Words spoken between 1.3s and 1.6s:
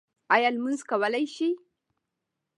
شئ؟